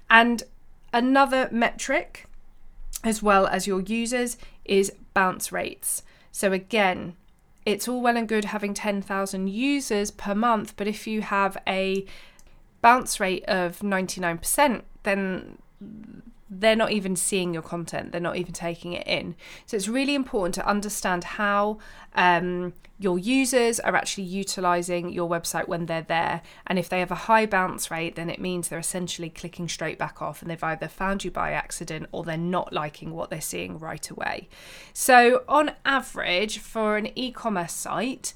And 0.10 0.44
another 0.94 1.50
metric 1.52 2.28
as 3.04 3.22
well 3.22 3.48
as 3.48 3.68
your 3.68 3.82
users 3.82 4.38
is 4.66 4.92
bounce 5.14 5.52
rates. 5.52 6.04
So 6.32 6.52
again, 6.52 7.16
it's 7.66 7.88
all 7.88 8.02
well 8.02 8.18
and 8.18 8.28
good 8.28 8.46
having 8.46 8.74
10,000 8.74 9.48
users 9.48 10.12
per 10.12 10.36
month, 10.36 10.74
but 10.76 10.88
if 10.88 11.08
you 11.08 11.22
have 11.22 11.58
a 11.68 12.06
bounce 12.82 13.20
rate 13.20 13.46
of 13.48 13.80
99%, 13.80 14.82
then 15.04 15.58
they're 16.60 16.76
not 16.76 16.92
even 16.92 17.16
seeing 17.16 17.54
your 17.54 17.64
content, 17.64 18.12
they're 18.12 18.22
not 18.22 18.36
even 18.38 18.54
taking 18.54 18.94
it 18.94 19.08
in. 19.08 19.36
So 19.66 19.78
it's 19.78 19.88
really 19.88 20.16
important 20.16 20.56
to 20.56 20.68
understand 20.68 21.24
how 21.24 21.80
um, 22.14 22.74
your 23.00 23.18
users 23.18 23.80
are 23.80 23.96
actually 23.96 24.24
utilizing 24.24 25.12
your 25.12 25.30
website 25.30 25.68
when 25.68 25.88
they're 25.88 26.02
there. 26.02 26.42
And 26.68 26.78
if 26.78 26.90
they 26.90 27.00
have 27.00 27.12
a 27.12 27.16
high 27.16 27.46
bounce 27.46 27.90
rate, 27.90 28.16
then 28.16 28.30
it 28.30 28.40
means 28.40 28.70
they're 28.70 28.80
essentially 28.80 29.30
clicking 29.30 29.68
straight 29.68 29.98
back 29.98 30.22
off 30.22 30.42
and 30.42 30.50
they've 30.50 30.64
either 30.64 30.88
found 30.88 31.24
you 31.24 31.32
by 31.32 31.52
accident 31.52 32.08
or 32.12 32.24
they're 32.24 32.38
not 32.38 32.72
liking 32.72 33.12
what 33.12 33.30
they're 33.30 33.42
seeing 33.42 33.80
right 33.80 34.10
away. 34.10 34.48
So, 34.94 35.44
on 35.48 35.72
average, 35.86 36.60
for 36.60 36.98
an 36.98 37.10
e 37.18 37.32
commerce 37.32 37.74
site, 37.74 38.34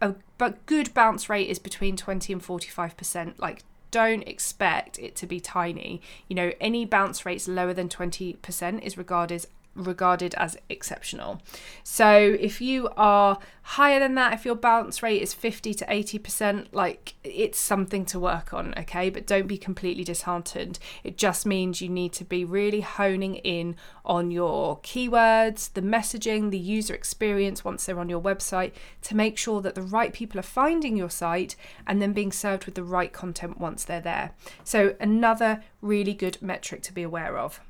a 0.00 0.14
but 0.38 0.64
good 0.64 0.94
bounce 0.94 1.28
rate 1.28 1.48
is 1.48 1.58
between 1.58 1.96
20 1.96 2.32
and 2.32 2.42
45%, 2.42 3.34
like 3.38 3.62
don't 3.90 4.22
expect 4.22 4.98
it 4.98 5.16
to 5.16 5.26
be 5.26 5.40
tiny. 5.40 6.00
You 6.28 6.36
know, 6.36 6.52
any 6.60 6.84
bounce 6.84 7.26
rates 7.26 7.48
lower 7.48 7.72
than 7.74 7.88
20% 7.88 8.82
is 8.82 8.98
regarded 8.98 9.46
regarded 9.74 10.34
as 10.34 10.56
exceptional. 10.68 11.40
So 11.82 12.36
if 12.40 12.60
you 12.60 12.88
are 12.96 13.38
higher 13.62 14.00
than 14.00 14.14
that, 14.16 14.32
if 14.32 14.44
your 14.44 14.56
bounce 14.56 15.02
rate 15.02 15.22
is 15.22 15.32
50 15.32 15.74
to 15.74 15.86
80%, 15.86 16.66
like 16.72 17.14
it's 17.22 17.58
something 17.58 18.04
to 18.06 18.18
work 18.18 18.52
on, 18.52 18.74
okay? 18.76 19.10
But 19.10 19.26
don't 19.26 19.46
be 19.46 19.58
completely 19.58 20.02
disheartened. 20.02 20.78
It 21.04 21.16
just 21.16 21.46
means 21.46 21.80
you 21.80 21.88
need 21.88 22.12
to 22.14 22.24
be 22.24 22.44
really 22.44 22.80
honing 22.80 23.36
in 23.36 23.76
on 24.04 24.30
your 24.30 24.80
keywords, 24.80 25.72
the 25.72 25.82
messaging, 25.82 26.50
the 26.50 26.58
user 26.58 26.94
experience 26.94 27.64
once 27.64 27.84
they're 27.84 28.00
on 28.00 28.08
your 28.08 28.20
website 28.20 28.72
to 29.02 29.16
make 29.16 29.38
sure 29.38 29.60
that 29.60 29.74
the 29.74 29.82
right 29.82 30.12
people 30.12 30.40
are 30.40 30.42
finding 30.42 30.96
your 30.96 31.10
site 31.10 31.54
and 31.86 32.02
then 32.02 32.12
being 32.12 32.32
served 32.32 32.66
with 32.66 32.74
the 32.74 32.82
right 32.82 33.12
content 33.12 33.60
once 33.60 33.84
they're 33.84 34.00
there. 34.00 34.32
So 34.64 34.96
another 35.00 35.62
really 35.80 36.14
good 36.14 36.38
metric 36.42 36.82
to 36.82 36.92
be 36.92 37.02
aware 37.02 37.38
of. 37.38 37.60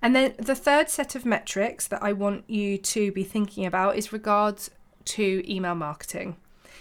And 0.00 0.14
then 0.14 0.34
the 0.38 0.54
third 0.54 0.88
set 0.88 1.14
of 1.14 1.26
metrics 1.26 1.86
that 1.88 2.02
I 2.02 2.12
want 2.12 2.48
you 2.48 2.78
to 2.78 3.12
be 3.12 3.24
thinking 3.24 3.66
about 3.66 3.96
is 3.96 4.12
regards 4.12 4.70
to 5.06 5.42
email 5.50 5.74
marketing. 5.74 6.36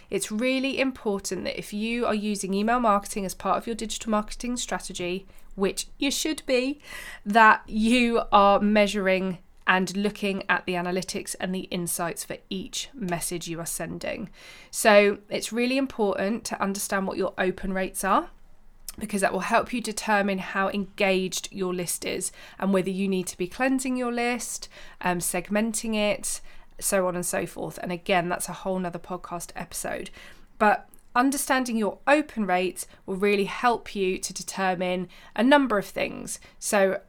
It's 0.10 0.32
really 0.32 0.80
important 0.80 1.44
that 1.46 1.58
if 1.58 1.74
you 1.74 2.06
are 2.06 2.16
using 2.16 2.54
email 2.54 2.80
marketing 2.80 3.26
as 3.26 3.34
part 3.34 3.58
of 3.58 3.68
your 3.68 3.76
digital 3.76 4.12
marketing 4.12 4.58
strategy, 4.58 5.28
which 5.56 5.88
you 5.98 6.12
should 6.12 6.44
be, 6.46 6.80
that 7.26 7.64
you 7.68 8.22
are 8.32 8.60
measuring 8.60 9.40
and 9.66 9.98
looking 9.98 10.44
at 10.48 10.66
the 10.66 10.74
analytics 10.74 11.36
and 11.40 11.54
the 11.54 11.62
insights 11.62 12.24
for 12.24 12.38
each 12.50 12.90
message 12.94 13.50
you 13.50 13.60
are 13.60 13.66
sending. 13.66 14.30
So 14.72 15.18
it's 15.30 15.52
really 15.52 15.78
important 15.78 16.46
to 16.46 16.62
understand 16.62 17.06
what 17.06 17.18
your 17.18 17.34
open 17.38 17.74
rates 17.74 18.04
are 18.04 18.30
because 19.00 19.22
that 19.22 19.34
will 19.34 19.42
help 19.42 19.72
you 19.74 19.82
determine 19.82 20.40
how 20.40 20.70
engaged 20.70 21.50
your 21.52 21.74
list 21.74 22.06
is 22.06 22.32
and 22.58 22.74
whether 22.74 22.90
you 22.90 23.08
need 23.08 23.28
to 23.28 23.38
be 23.38 23.48
cleansing 23.48 23.96
your 23.96 24.12
list, 24.12 24.70
um, 25.02 25.20
segmenting 25.20 25.96
it, 25.96 26.42
so 26.80 27.08
on 27.08 27.16
and 27.16 27.26
so 27.26 27.46
forth. 27.46 27.78
And 27.82 27.92
again, 27.92 28.30
that's 28.30 28.50
a 28.50 28.54
whole 28.54 28.80
nother 28.80 29.00
podcast 29.00 29.52
episode. 29.56 30.10
But 30.58 30.90
understanding 31.16 31.78
your 31.78 32.00
open 32.08 32.46
rates 32.46 32.88
will 33.06 33.16
really 33.16 33.46
help 33.46 33.96
you 33.96 34.18
to 34.20 34.34
determine 34.34 35.10
a 35.36 35.44
number 35.44 35.78
of 35.78 35.86
things. 35.86 36.40
So, 36.60 37.02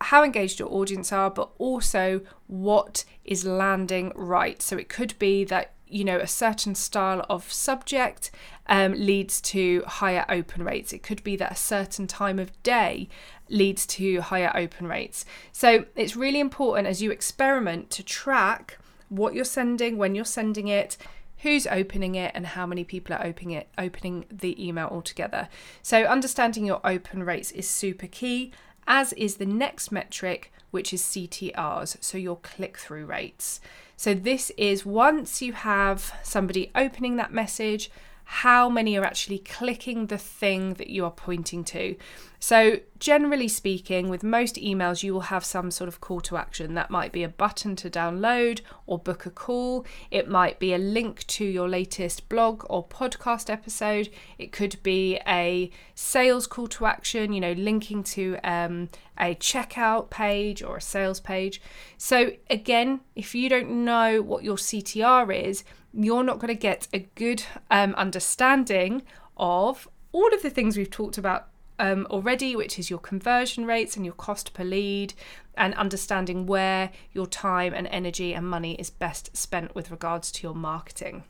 how 0.00 0.24
engaged 0.24 0.58
your 0.58 0.72
audience 0.72 1.12
are, 1.12 1.30
but 1.30 1.50
also 1.58 2.22
what 2.48 3.04
is 3.24 3.44
landing 3.44 4.12
right. 4.16 4.60
So, 4.60 4.76
it 4.76 4.88
could 4.88 5.16
be 5.18 5.44
that 5.44 5.72
you 5.92 6.04
know 6.04 6.18
a 6.18 6.26
certain 6.26 6.74
style 6.74 7.24
of 7.28 7.52
subject 7.52 8.30
um, 8.66 8.92
leads 8.92 9.40
to 9.40 9.82
higher 9.86 10.24
open 10.28 10.64
rates. 10.64 10.92
It 10.92 11.02
could 11.02 11.22
be 11.22 11.36
that 11.36 11.52
a 11.52 11.56
certain 11.56 12.06
time 12.06 12.38
of 12.38 12.60
day 12.62 13.08
leads 13.48 13.86
to 13.86 14.20
higher 14.20 14.52
open 14.54 14.86
rates. 14.86 15.24
So 15.52 15.86
it's 15.94 16.16
really 16.16 16.40
important 16.40 16.88
as 16.88 17.02
you 17.02 17.10
experiment 17.10 17.90
to 17.90 18.02
track 18.02 18.78
what 19.08 19.34
you're 19.34 19.44
sending 19.44 19.98
when 19.98 20.14
you're 20.14 20.24
sending 20.24 20.68
it 20.68 20.96
who's 21.42 21.66
opening 21.66 22.14
it 22.14 22.30
and 22.34 22.46
how 22.46 22.64
many 22.64 22.84
people 22.84 23.14
are 23.14 23.26
opening 23.26 23.50
it 23.50 23.68
opening 23.76 24.24
the 24.30 24.64
email 24.64 24.86
altogether. 24.86 25.48
So 25.82 26.04
understanding 26.04 26.64
your 26.64 26.80
open 26.84 27.24
rates 27.24 27.50
is 27.50 27.68
super 27.68 28.06
key 28.06 28.52
as 28.86 29.12
is 29.14 29.36
the 29.36 29.46
next 29.46 29.92
metric 29.92 30.52
which 30.70 30.92
is 30.94 31.02
CTRs 31.02 32.02
so 32.02 32.16
your 32.16 32.36
click 32.36 32.78
through 32.78 33.06
rates 33.06 33.60
so, 34.02 34.14
this 34.14 34.50
is 34.56 34.84
once 34.84 35.40
you 35.42 35.52
have 35.52 36.12
somebody 36.24 36.72
opening 36.74 37.14
that 37.18 37.32
message, 37.32 37.88
how 38.24 38.68
many 38.68 38.96
are 38.96 39.04
actually 39.04 39.38
clicking 39.38 40.06
the 40.06 40.18
thing 40.18 40.74
that 40.74 40.88
you 40.88 41.04
are 41.04 41.10
pointing 41.10 41.64
to. 41.64 41.96
So, 42.38 42.80
generally 42.98 43.46
speaking, 43.46 44.08
with 44.08 44.24
most 44.24 44.56
emails, 44.56 45.04
you 45.04 45.14
will 45.14 45.20
have 45.20 45.44
some 45.44 45.70
sort 45.70 45.86
of 45.86 46.00
call 46.00 46.20
to 46.22 46.36
action. 46.36 46.74
That 46.74 46.90
might 46.90 47.12
be 47.12 47.22
a 47.22 47.28
button 47.28 47.76
to 47.76 47.88
download 47.88 48.62
or 48.84 48.98
book 48.98 49.26
a 49.26 49.30
call. 49.30 49.86
It 50.10 50.28
might 50.28 50.58
be 50.58 50.74
a 50.74 50.78
link 50.78 51.24
to 51.28 51.44
your 51.44 51.68
latest 51.68 52.28
blog 52.28 52.64
or 52.68 52.84
podcast 52.84 53.48
episode. 53.48 54.08
It 54.38 54.50
could 54.50 54.82
be 54.82 55.20
a 55.24 55.70
sales 55.94 56.48
call 56.48 56.66
to 56.68 56.86
action, 56.86 57.32
you 57.32 57.40
know, 57.40 57.52
linking 57.52 58.02
to 58.04 58.36
um, 58.42 58.88
a 59.16 59.36
checkout 59.36 60.10
page 60.10 60.64
or 60.64 60.78
a 60.78 60.82
sales 60.82 61.20
page. 61.20 61.62
So, 61.96 62.32
again, 62.50 63.02
if 63.14 63.36
you 63.36 63.48
don't 63.48 63.84
know 63.84 64.20
what 64.20 64.42
your 64.42 64.56
CTR 64.56 65.46
is, 65.48 65.62
you're 65.92 66.22
not 66.22 66.38
going 66.38 66.48
to 66.48 66.60
get 66.60 66.88
a 66.92 67.00
good 67.14 67.44
um, 67.70 67.94
understanding 67.94 69.02
of 69.36 69.88
all 70.12 70.32
of 70.34 70.42
the 70.42 70.50
things 70.50 70.76
we've 70.76 70.90
talked 70.90 71.18
about 71.18 71.48
um, 71.78 72.06
already, 72.10 72.54
which 72.54 72.78
is 72.78 72.90
your 72.90 72.98
conversion 72.98 73.66
rates 73.66 73.96
and 73.96 74.04
your 74.04 74.14
cost 74.14 74.54
per 74.54 74.64
lead, 74.64 75.14
and 75.56 75.74
understanding 75.74 76.46
where 76.46 76.90
your 77.12 77.26
time 77.26 77.74
and 77.74 77.86
energy 77.88 78.34
and 78.34 78.48
money 78.48 78.74
is 78.74 78.90
best 78.90 79.36
spent 79.36 79.74
with 79.74 79.90
regards 79.90 80.30
to 80.32 80.42
your 80.42 80.54
marketing. 80.54 81.24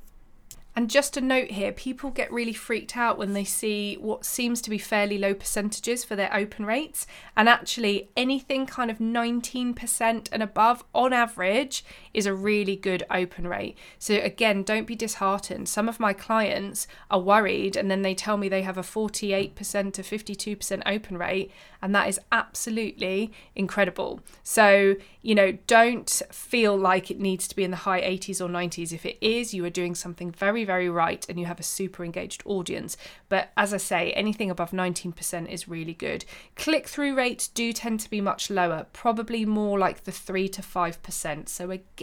And 0.74 0.88
just 0.88 1.18
a 1.18 1.20
note 1.20 1.50
here 1.50 1.70
people 1.70 2.10
get 2.10 2.32
really 2.32 2.54
freaked 2.54 2.96
out 2.96 3.18
when 3.18 3.34
they 3.34 3.44
see 3.44 3.96
what 3.96 4.24
seems 4.24 4.62
to 4.62 4.70
be 4.70 4.78
fairly 4.78 5.18
low 5.18 5.34
percentages 5.34 6.02
for 6.02 6.16
their 6.16 6.34
open 6.34 6.64
rates. 6.64 7.06
And 7.36 7.48
actually, 7.48 8.08
anything 8.16 8.66
kind 8.66 8.90
of 8.90 8.98
19% 8.98 10.28
and 10.32 10.42
above 10.42 10.84
on 10.94 11.12
average 11.12 11.84
is 12.14 12.26
a 12.26 12.34
really 12.34 12.76
good 12.76 13.02
open 13.10 13.46
rate. 13.46 13.76
So, 13.98 14.14
again, 14.14 14.62
don't 14.62 14.86
be 14.86 14.94
disheartened. 14.94 15.68
Some 15.68 15.88
of 15.88 15.98
my 15.98 16.12
clients 16.12 16.86
are 17.10 17.20
worried 17.20 17.76
and 17.76 17.90
then 17.90 18.02
they 18.02 18.14
tell 18.14 18.36
me 18.36 18.48
they 18.48 18.62
have 18.62 18.78
a 18.78 18.82
48% 18.82 19.54
to 19.92 20.02
52% 20.02 20.82
open 20.86 21.18
rate, 21.18 21.50
and 21.80 21.94
that 21.94 22.08
is 22.08 22.20
absolutely 22.30 23.32
incredible. 23.56 24.20
So, 24.42 24.94
you 25.20 25.34
know, 25.34 25.52
don't 25.66 26.22
feel 26.30 26.76
like 26.76 27.10
it 27.10 27.18
needs 27.18 27.48
to 27.48 27.56
be 27.56 27.64
in 27.64 27.70
the 27.70 27.78
high 27.78 28.00
80s 28.00 28.40
or 28.40 28.48
90s. 28.48 28.92
If 28.92 29.04
it 29.04 29.18
is, 29.20 29.52
you 29.52 29.64
are 29.64 29.70
doing 29.70 29.94
something 29.94 30.30
very 30.30 30.64
very, 30.64 30.88
right 30.92 31.26
and 31.28 31.38
you 31.40 31.46
have 31.46 31.60
a 31.60 31.64
super 31.64 32.04
engaged 32.04 32.42
audience. 32.44 32.96
But 33.28 33.50
as 33.56 33.74
I 33.74 33.78
say, 33.78 34.12
anything 34.12 34.50
above 34.50 34.70
19% 34.70 35.48
is 35.48 35.68
really 35.68 35.94
good. 35.94 36.24
Click 36.56 36.88
through 36.88 37.16
rates 37.16 37.48
do 37.48 37.72
tend 37.72 38.00
to 38.00 38.10
be 38.10 38.20
much 38.20 38.50
lower, 38.50 38.86
probably 38.92 39.44
more 39.44 39.78
like 39.78 40.04
the 40.04 40.12
3 40.12 40.48
to 40.50 40.62
5%. 40.62 41.48
So 41.48 41.70
again, 41.70 42.01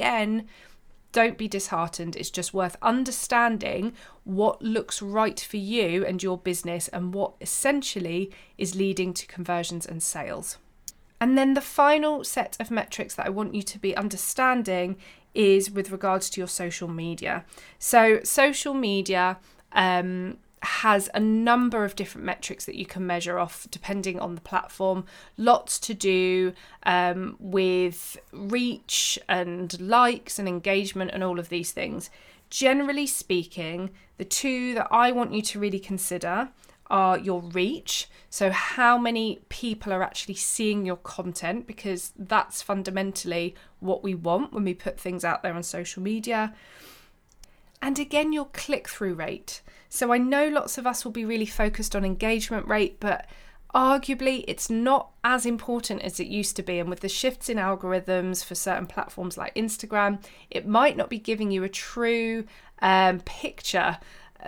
don't 1.12 1.38
be 1.38 1.48
disheartened. 1.48 2.15
It's 2.15 2.29
just 2.29 2.53
worth 2.53 2.77
understanding 2.82 3.94
what 4.24 4.62
looks 4.62 5.01
right 5.01 5.39
for 5.39 5.58
you 5.58 6.06
and 6.06 6.22
your 6.22 6.38
business 6.38 6.88
and 6.89 7.13
what 7.13 7.34
essentially 7.41 8.32
is 8.58 8.75
leading 8.75 9.13
to 9.13 9.25
conversions 9.25 9.86
and 9.86 10.03
sales. 10.03 10.58
And 11.22 11.38
then 11.38 11.53
the 11.53 11.62
final 11.62 12.24
set 12.24 12.56
of 12.60 12.72
metrics 12.72 13.15
that 13.15 13.25
I 13.25 13.29
want 13.29 13.53
you 13.53 13.62
to 13.63 13.79
be 13.79 13.96
understanding 13.98 14.96
is 15.34 15.70
with 15.70 15.91
regards 15.91 16.29
to 16.32 16.41
your 16.41 16.48
social 16.48 16.88
media. 16.88 17.46
So, 17.77 18.22
social 18.24 18.74
media, 18.74 19.38
um, 19.74 20.38
has 20.62 21.10
a 21.13 21.20
number 21.20 21.86
of 21.86 21.96
different 21.96 22.25
metrics 22.25 22.66
that 22.66 22.75
you 22.75 22.86
can 22.86 23.06
measure 23.06 23.39
off 23.39 23.68
depending 23.72 24.20
on 24.20 24.36
the 24.36 24.42
platform. 24.42 25.06
Lots 25.38 25.80
to 25.80 25.94
do 25.94 26.54
um, 26.84 27.38
with 27.39 28.18
reach 28.32 29.18
and 29.28 29.80
likes 29.80 30.39
and 30.39 30.48
engagement 30.48 31.12
and 31.13 31.24
all 31.24 31.39
of 31.39 31.50
these 31.50 31.72
things. 31.72 32.10
Generally 32.50 33.08
speaking, 33.08 33.92
the 34.18 34.25
two 34.25 34.74
that 34.74 34.88
I 34.92 35.12
want 35.12 35.34
you 35.34 35.42
to 35.44 35.60
really 35.60 35.80
consider 35.80 36.50
are 36.89 37.20
your 37.20 37.42
reach. 37.42 38.10
So, 38.30 38.50
how 38.50 38.98
many 38.98 39.39
people 39.50 39.94
are 39.94 40.01
actually 40.01 40.36
seeing 40.36 40.86
your 40.86 40.98
content, 40.98 41.68
because 41.68 42.13
that's 42.18 42.62
fundamentally 42.62 43.56
what 43.80 44.04
we 44.04 44.16
want 44.16 44.54
when 44.54 44.63
we 44.63 44.74
put 44.74 45.00
things 45.00 45.24
out 45.24 45.44
there 45.44 45.54
on 45.54 45.63
social 45.63 46.01
media. 46.01 46.54
And 47.81 47.98
again, 48.00 48.33
your 48.33 48.45
click 48.45 48.88
through 48.88 49.13
rate. 49.15 49.62
So, 49.89 50.13
I 50.13 50.17
know 50.17 50.48
lots 50.48 50.77
of 50.77 50.86
us 50.86 51.03
will 51.03 51.12
be 51.12 51.25
really 51.25 51.45
focused 51.45 51.95
on 51.95 52.05
engagement 52.05 52.67
rate, 52.67 53.00
but 53.00 53.25
arguably 53.74 54.43
it's 54.48 54.69
not 54.69 55.12
as 55.24 55.45
important 55.45 56.01
as 56.01 56.19
it 56.19 56.27
used 56.27 56.55
to 56.55 56.63
be. 56.63 56.79
And 56.79 56.89
with 56.89 57.01
the 57.01 57.09
shifts 57.09 57.50
in 57.50 57.57
algorithms 57.57 58.43
for 58.43 58.55
certain 58.55 58.88
platforms 58.88 59.38
like 59.38 59.53
Instagram, 59.55 60.24
it 60.50 60.67
might 60.67 60.98
not 60.98 61.09
be 61.09 61.19
giving 61.19 61.51
you 61.51 61.63
a 61.63 61.69
true 61.69 62.45
um, 62.81 63.19
picture 63.21 63.98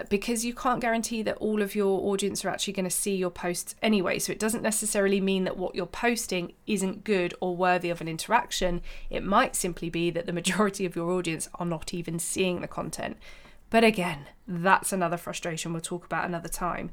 because 0.09 0.45
you 0.45 0.53
can't 0.53 0.79
guarantee 0.79 1.21
that 1.23 1.37
all 1.37 1.61
of 1.61 1.75
your 1.75 2.11
audience 2.11 2.45
are 2.45 2.49
actually 2.49 2.73
going 2.73 2.85
to 2.85 2.89
see 2.89 3.15
your 3.15 3.29
posts 3.29 3.75
anyway. 3.81 4.19
So 4.19 4.31
it 4.31 4.39
doesn't 4.39 4.63
necessarily 4.63 5.19
mean 5.19 5.43
that 5.43 5.57
what 5.57 5.75
you're 5.75 5.85
posting 5.85 6.53
isn't 6.65 7.03
good 7.03 7.33
or 7.41 7.55
worthy 7.55 7.89
of 7.89 7.99
an 7.99 8.07
interaction. 8.07 8.81
It 9.09 9.23
might 9.23 9.55
simply 9.55 9.89
be 9.89 10.09
that 10.11 10.25
the 10.25 10.33
majority 10.33 10.85
of 10.85 10.95
your 10.95 11.11
audience 11.11 11.49
are 11.55 11.65
not 11.65 11.93
even 11.93 12.19
seeing 12.19 12.61
the 12.61 12.67
content. 12.67 13.17
But 13.69 13.83
again, 13.83 14.27
that's 14.47 14.91
another 14.93 15.17
frustration 15.17 15.71
we'll 15.71 15.81
talk 15.81 16.05
about 16.05 16.25
another 16.25 16.49
time 16.49 16.91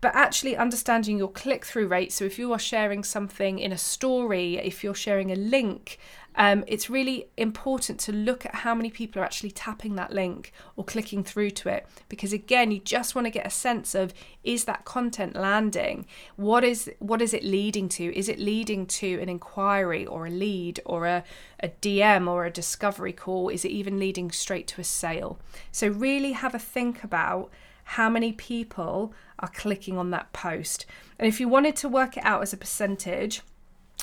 but 0.00 0.14
actually 0.14 0.56
understanding 0.56 1.18
your 1.18 1.30
click 1.30 1.64
through 1.64 1.86
rate. 1.86 2.12
So, 2.12 2.24
if 2.24 2.38
you 2.38 2.52
are 2.52 2.58
sharing 2.58 3.04
something 3.04 3.58
in 3.58 3.70
a 3.72 3.78
story, 3.78 4.56
if 4.56 4.82
you're 4.82 4.94
sharing 4.94 5.30
a 5.30 5.36
link, 5.36 5.98
um, 6.40 6.64
it's 6.66 6.88
really 6.88 7.28
important 7.36 8.00
to 8.00 8.12
look 8.12 8.46
at 8.46 8.54
how 8.54 8.74
many 8.74 8.88
people 8.88 9.20
are 9.20 9.24
actually 9.26 9.50
tapping 9.50 9.96
that 9.96 10.10
link 10.10 10.54
or 10.74 10.82
clicking 10.82 11.22
through 11.22 11.50
to 11.50 11.68
it. 11.68 11.86
Because 12.08 12.32
again 12.32 12.70
you 12.70 12.80
just 12.80 13.14
want 13.14 13.26
to 13.26 13.30
get 13.30 13.46
a 13.46 13.50
sense 13.50 13.94
of 13.94 14.14
is 14.42 14.64
that 14.64 14.86
content 14.86 15.36
landing? 15.36 16.06
What 16.36 16.64
is 16.64 16.90
what 16.98 17.20
is 17.20 17.34
it 17.34 17.44
leading 17.44 17.90
to? 17.90 18.16
Is 18.16 18.30
it 18.30 18.38
leading 18.38 18.86
to 18.86 19.20
an 19.20 19.28
inquiry 19.28 20.06
or 20.06 20.26
a 20.26 20.30
lead 20.30 20.80
or 20.86 21.04
a, 21.04 21.24
a 21.62 21.68
dm 21.68 22.26
or 22.26 22.46
a 22.46 22.50
discovery 22.50 23.12
call? 23.12 23.50
Is 23.50 23.66
it 23.66 23.70
even 23.70 23.98
leading 23.98 24.30
straight 24.30 24.66
to 24.68 24.80
a 24.80 24.84
sale? 24.84 25.38
So 25.70 25.88
really 25.88 26.32
have 26.32 26.54
a 26.54 26.58
think 26.58 27.04
about 27.04 27.50
how 27.84 28.08
many 28.08 28.32
people 28.32 29.12
are 29.40 29.48
clicking 29.48 29.98
on 29.98 30.10
that 30.12 30.32
post. 30.32 30.86
And 31.18 31.28
if 31.28 31.38
you 31.38 31.48
wanted 31.50 31.76
to 31.76 31.88
work 31.88 32.16
it 32.16 32.24
out 32.24 32.40
as 32.40 32.54
a 32.54 32.56
percentage 32.56 33.42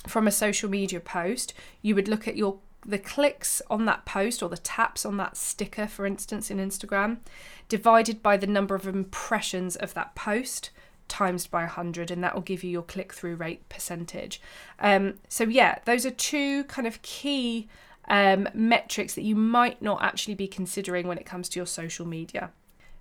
from 0.08 0.28
a 0.28 0.32
social 0.32 0.70
media 0.70 1.00
post, 1.00 1.54
you 1.82 1.96
would 1.96 2.08
look 2.08 2.28
at 2.28 2.38
your 2.38 2.60
the 2.86 2.98
clicks 2.98 3.62
on 3.70 3.86
that 3.86 4.06
post 4.06 4.42
or 4.42 4.48
the 4.48 4.58
taps 4.58 5.06
on 5.06 5.18
that 5.18 5.36
sticker, 5.36 5.88
for 5.88 6.06
instance, 6.06 6.50
in 6.50 6.58
Instagram, 6.58 7.18
divided 7.68 8.24
by 8.24 8.38
the 8.38 8.48
number 8.48 8.76
of 8.76 8.88
impressions 8.88 9.76
of 9.76 9.94
that 9.94 10.16
post 10.16 10.70
times 11.08 11.48
by 11.48 11.62
100 11.62 12.12
and 12.12 12.24
that 12.24 12.34
will 12.34 12.42
give 12.42 12.64
you 12.64 12.70
your 12.70 12.82
click 12.82 13.14
through 13.14 13.36
rate 13.36 13.68
percentage. 13.70 14.42
Um, 14.80 15.16
so 15.28 15.46
yeah 15.46 15.80
those 15.86 16.06
are 16.06 16.12
two 16.12 16.66
kind 16.66 16.88
of 16.88 17.02
key 17.02 17.68
um, 18.10 18.48
metrics 18.54 19.16
that 19.16 19.24
you 19.24 19.36
might 19.36 19.82
not 19.82 20.02
actually 20.02 20.36
be 20.36 20.48
considering 20.48 21.08
when 21.08 21.18
it 21.18 21.26
comes 21.26 21.50
to 21.50 21.60
your 21.60 21.66
social 21.66 22.06
media 22.06 22.52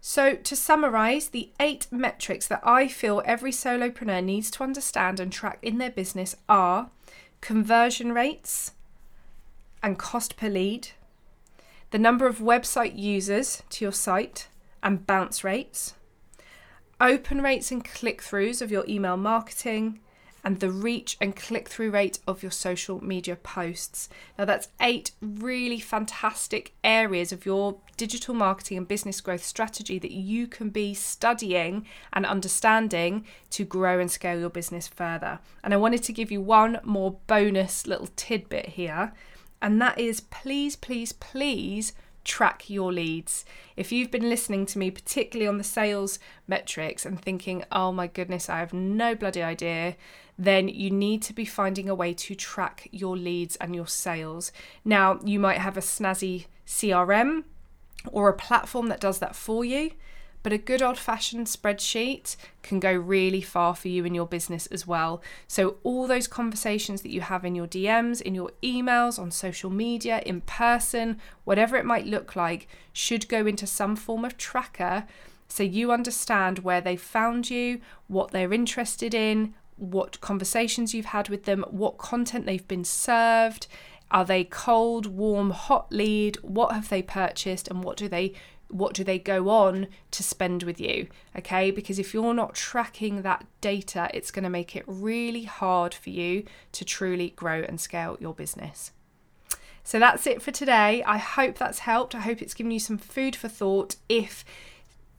so, 0.09 0.37
to 0.37 0.55
summarise, 0.55 1.31
the 1.31 1.51
eight 1.59 1.89
metrics 1.91 2.47
that 2.47 2.61
I 2.63 2.87
feel 2.87 3.25
every 3.25 3.51
solopreneur 3.51 4.23
needs 4.23 4.53
to 4.53 4.63
understand 4.63 5.19
and 5.19 5.33
track 5.33 5.59
in 5.63 5.79
their 5.79 5.91
business 5.91 6.37
are 6.49 6.91
conversion 7.41 8.13
rates 8.13 8.71
and 9.83 9.99
cost 9.99 10.37
per 10.37 10.49
lead, 10.49 10.91
the 11.91 11.99
number 11.99 12.29
of 12.29 12.39
website 12.39 12.97
users 12.97 13.65
to 13.71 13.85
your 13.85 13.91
site 13.91 14.47
and 14.81 15.09
bounce 15.09 15.43
rates, 15.43 15.95
open 17.01 17.43
rates 17.43 17.73
and 17.73 17.85
click 17.85 18.23
throughs 18.23 18.63
of 18.63 18.71
your 18.71 18.85
email 18.89 19.17
marketing, 19.17 19.99
and 20.47 20.61
the 20.61 20.71
reach 20.71 21.17
and 21.21 21.35
click 21.35 21.69
through 21.69 21.91
rate 21.91 22.21
of 22.25 22.41
your 22.41 22.53
social 22.53 23.03
media 23.05 23.35
posts. 23.35 24.09
Now, 24.39 24.45
that's 24.45 24.69
eight 24.81 25.11
really 25.21 25.81
fantastic 25.81 26.73
areas 26.85 27.33
of 27.33 27.45
your 27.45 27.79
digital 27.97 28.33
marketing 28.33 28.79
and 28.79 28.87
business 28.87 29.21
growth 29.21 29.43
strategy 29.43 29.99
that 29.99 30.13
you 30.13 30.47
can 30.47 30.71
be 30.71 30.95
studying 30.95 31.85
and 32.13 32.25
understanding 32.25 33.27
to 33.51 33.65
grow 33.65 33.99
and 33.99 34.09
scale 34.09 34.39
your 34.39 34.49
business 34.49 34.87
further. 34.87 35.41
And 35.65 35.75
I 35.75 35.79
wanted 35.79 36.05
to 36.05 36.13
give 36.13 36.31
you 36.31 36.41
one 36.41 36.79
more 36.85 37.19
bonus 37.27 37.89
little 37.89 38.09
tidbit 38.15 38.67
here, 38.67 39.13
and 39.61 39.83
that 39.83 39.99
is 39.99 40.21
please, 40.21 40.77
please, 40.77 41.13
please 41.13 41.93
track 42.23 42.69
your 42.69 42.93
leads. 42.93 43.45
If 43.77 43.91
you've 43.91 44.11
been 44.11 44.29
listening 44.29 44.67
to 44.67 44.79
me, 44.79 44.91
particularly 44.91 45.49
on 45.49 45.59
the 45.59 45.65
sales 45.65 46.19
metrics, 46.47 47.07
and 47.07 47.21
thinking, 47.21 47.65
oh 47.73 47.93
my 47.93 48.07
goodness, 48.07 48.49
I 48.49 48.59
have 48.59 48.73
no 48.73 49.15
bloody 49.15 49.43
idea, 49.43 49.97
then 50.39 50.69
you 50.69 50.91
need 50.91 51.23
to 51.23 51.33
be 51.33 51.45
finding 51.45 51.89
a 51.89 51.95
way 51.95 52.13
to 52.13 52.35
track 52.35 52.89
your 52.93 53.17
leads 53.17 53.57
and 53.57 53.75
your 53.75 53.87
sales. 53.87 54.53
Now, 54.85 55.19
you 55.25 55.39
might 55.39 55.59
have 55.59 55.77
a 55.77 55.81
snazzy 55.81 56.47
CRM 56.67 57.45
or 58.13 58.29
a 58.29 58.35
platform 58.35 58.89
that 58.89 59.01
does 59.01 59.19
that 59.21 59.35
for 59.35 59.65
you. 59.65 59.93
But 60.43 60.53
a 60.53 60.59
good 60.59 60.81
old 60.81 60.97
fashioned 60.97 61.49
spreadsheet 61.49 62.37
can 62.63 62.79
go 62.79 62.93
really 62.93 63.41
far 63.41 63.75
for 63.75 63.89
you 63.89 64.05
in 64.05 64.15
your 64.15 64.29
business 64.29 64.67
as 64.69 64.87
well. 64.87 65.21
So, 65.49 65.79
all 65.83 66.07
those 66.07 66.29
conversations 66.29 67.03
that 67.03 67.11
you 67.11 67.21
have 67.23 67.45
in 67.45 67.57
your 67.57 67.67
DMs, 67.67 68.21
in 68.21 68.33
your 68.33 68.53
emails, 68.63 69.19
on 69.19 69.33
social 69.33 69.71
media, 69.71 70.23
in 70.25 70.43
person, 70.43 71.19
whatever 71.43 71.77
it 71.77 71.85
might 71.85 72.07
look 72.07 72.37
like, 72.37 72.69
should 72.93 73.29
go 73.29 73.45
into 73.45 73.67
some 73.67 73.97
form 73.97 74.25
of 74.25 74.37
tracker 74.37 75.09
so 75.49 75.63
you 75.63 75.91
understand 75.91 76.61
where 76.61 76.81
they 76.81 76.97
found 76.97 77.51
you, 77.51 77.81
what 78.07 78.31
they're 78.31 78.53
interested 78.53 79.15
in, 79.15 79.55
what 79.77 80.21
conversations 80.21 80.95
you've 80.95 81.07
had 81.07 81.29
with 81.29 81.45
them, 81.45 81.65
what 81.71 81.99
content 81.99 82.47
they've 82.47 82.67
been 82.67 82.85
served. 82.85 83.67
Are 84.11 84.25
they 84.25 84.45
cold, 84.45 85.07
warm, 85.07 85.51
hot 85.51 85.93
lead? 85.93 86.37
What 86.43 86.73
have 86.73 86.89
they 86.89 87.03
purchased 87.03 87.69
and 87.69 87.83
what 87.83 87.97
do 87.97 88.09
they 88.09 88.35
what 88.69 88.95
do 88.95 89.05
they 89.05 89.19
go 89.19 89.49
on 89.49 89.87
to 90.11 90.23
spend 90.23 90.65
with 90.65 90.81
you? 90.81 91.07
Okay, 91.39 91.71
because 91.71 91.99
if 91.99 92.13
you're 92.13 92.35
not 92.35 92.55
tracking 92.55 93.23
that 93.23 93.47
data, 93.61 94.11
it's 94.13 94.33
going 94.33 94.43
to 94.43 94.51
make 94.51 94.75
it 94.75 94.85
really 94.87 95.45
hard 95.45 95.95
for 95.95 96.11
you 96.11 96.45
to 96.73 96.85
truly 96.85 97.31
grow 97.31 97.61
and 97.61 97.81
scale 97.81 98.17
your 98.21 98.35
business. 98.35 98.91
So 99.85 100.01
that's 100.01 100.27
it 100.27 100.43
for 100.43 100.51
today. 100.51 101.05
I 101.05 101.17
hope 101.19 101.59
that's 101.59 101.81
helped. 101.81 102.17
I 102.17 102.21
hope 102.21 102.43
it's 102.43 102.55
given 102.55 102.73
you 102.73 102.81
some 102.81 102.99
food 102.99 103.37
for 103.37 103.47
thought. 103.47 103.95
If 104.09 104.45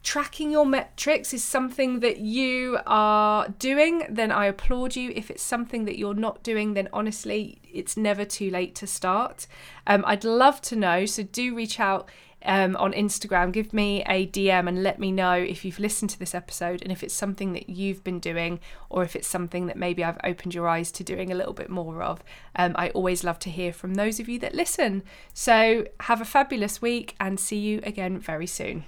tracking 0.08 0.50
your 0.50 0.66
metrics 0.66 1.34
is 1.34 1.44
something 1.44 2.00
that 2.00 2.20
you 2.20 2.80
are 2.88 3.50
doing, 3.60 4.04
then 4.10 4.32
I 4.32 4.46
applaud 4.46 4.96
you. 4.96 5.12
If 5.14 5.30
it's 5.30 5.44
something 5.44 5.84
that 5.84 5.98
you're 5.98 6.14
not 6.14 6.44
doing, 6.44 6.76
then 6.76 6.88
honestly, 6.94 7.60
it's 7.62 7.98
never 7.98 8.24
too 8.24 8.50
late 8.50 8.74
to 8.76 8.88
start. 8.88 9.48
Um, 9.86 10.06
I'd 10.08 10.24
love 10.24 10.62
to 10.62 10.78
know, 10.78 11.06
so 11.06 11.24
do 11.24 11.54
reach 11.54 11.78
out 11.82 12.08
um, 12.46 12.78
on 12.78 12.94
Instagram. 12.94 13.52
Give 13.52 13.74
me 13.74 14.02
a 14.08 14.26
DM 14.28 14.70
and 14.70 14.82
let 14.82 14.98
me 14.98 15.12
know 15.12 15.34
if 15.34 15.66
you've 15.66 15.78
listened 15.78 16.12
to 16.12 16.20
this 16.20 16.34
episode 16.34 16.82
and 16.82 16.90
if 16.90 17.04
it's 17.04 17.14
something 17.14 17.52
that 17.52 17.70
you've 17.70 18.06
been 18.06 18.22
doing 18.22 18.62
or 18.90 19.04
if 19.04 19.14
it's 19.14 19.28
something 19.28 19.68
that 19.68 19.76
maybe 19.76 20.06
I've 20.06 20.22
opened 20.24 20.56
your 20.56 20.70
eyes 20.70 20.90
to 20.94 21.04
doing 21.04 21.34
a 21.34 21.36
little 21.36 21.52
bit 21.52 21.70
more 21.70 22.02
of. 22.02 22.24
Um, 22.56 22.78
I 22.78 22.92
always 22.92 23.26
love 23.26 23.40
to 23.40 23.50
hear 23.50 23.74
from 23.74 23.96
those 23.96 24.22
of 24.22 24.30
you 24.30 24.40
that 24.40 24.56
listen. 24.56 25.04
So 25.34 25.86
have 26.00 26.22
a 26.22 26.26
fabulous 26.26 26.82
week 26.82 27.18
and 27.20 27.38
see 27.38 27.60
you 27.60 27.82
again 27.84 28.20
very 28.20 28.48
soon. 28.48 28.86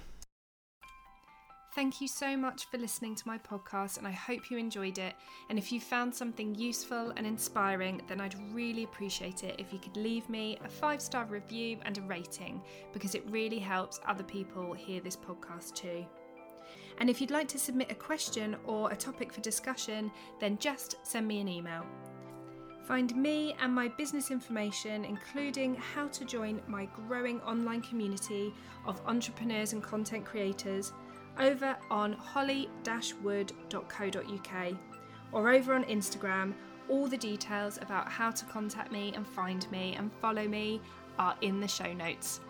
Thank 1.72 2.00
you 2.00 2.08
so 2.08 2.36
much 2.36 2.64
for 2.64 2.78
listening 2.78 3.14
to 3.14 3.28
my 3.28 3.38
podcast, 3.38 3.96
and 3.98 4.04
I 4.04 4.10
hope 4.10 4.50
you 4.50 4.58
enjoyed 4.58 4.98
it. 4.98 5.14
And 5.48 5.56
if 5.56 5.70
you 5.70 5.80
found 5.80 6.12
something 6.12 6.52
useful 6.56 7.12
and 7.16 7.24
inspiring, 7.24 8.02
then 8.08 8.20
I'd 8.20 8.34
really 8.52 8.82
appreciate 8.82 9.44
it 9.44 9.54
if 9.60 9.72
you 9.72 9.78
could 9.78 9.96
leave 9.96 10.28
me 10.28 10.58
a 10.64 10.68
five 10.68 11.00
star 11.00 11.26
review 11.26 11.78
and 11.84 11.96
a 11.96 12.02
rating 12.02 12.60
because 12.92 13.14
it 13.14 13.22
really 13.30 13.60
helps 13.60 14.00
other 14.04 14.24
people 14.24 14.72
hear 14.72 15.00
this 15.00 15.16
podcast 15.16 15.74
too. 15.76 16.04
And 16.98 17.08
if 17.08 17.20
you'd 17.20 17.30
like 17.30 17.46
to 17.48 17.58
submit 17.58 17.92
a 17.92 17.94
question 17.94 18.56
or 18.64 18.90
a 18.90 18.96
topic 18.96 19.32
for 19.32 19.40
discussion, 19.40 20.10
then 20.40 20.58
just 20.58 20.96
send 21.04 21.28
me 21.28 21.40
an 21.40 21.48
email. 21.48 21.86
Find 22.82 23.14
me 23.14 23.54
and 23.60 23.72
my 23.72 23.86
business 23.86 24.32
information, 24.32 25.04
including 25.04 25.76
how 25.76 26.08
to 26.08 26.24
join 26.24 26.60
my 26.66 26.88
growing 27.06 27.40
online 27.42 27.82
community 27.82 28.52
of 28.84 29.00
entrepreneurs 29.06 29.72
and 29.72 29.80
content 29.80 30.24
creators 30.24 30.92
over 31.38 31.76
on 31.90 32.12
holly-wood.co.uk 32.12 34.76
or 35.32 35.50
over 35.50 35.74
on 35.74 35.84
Instagram. 35.84 36.54
All 36.88 37.06
the 37.06 37.16
details 37.16 37.78
about 37.80 38.08
how 38.08 38.30
to 38.30 38.44
contact 38.46 38.90
me 38.90 39.12
and 39.14 39.26
find 39.26 39.70
me 39.70 39.94
and 39.96 40.10
follow 40.20 40.48
me 40.48 40.80
are 41.18 41.36
in 41.40 41.60
the 41.60 41.68
show 41.68 41.92
notes. 41.92 42.40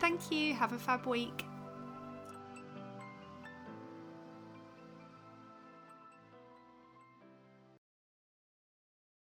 Thank 0.00 0.30
you. 0.30 0.54
Have 0.54 0.72
a 0.72 0.78
fab 0.78 1.06
week. 1.06 1.44